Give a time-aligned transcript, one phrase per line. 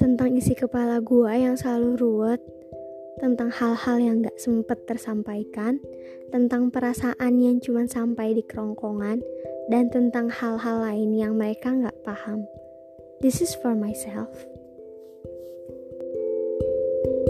[0.00, 2.40] tentang isi kepala gue yang selalu ruwet,
[3.20, 5.76] tentang hal-hal yang gak sempet tersampaikan,
[6.32, 9.20] tentang perasaan yang cuma sampai di kerongkongan,
[9.68, 12.48] dan tentang hal-hal lain yang mereka gak paham.
[13.20, 14.32] This is for myself.
[17.00, 17.29] thank you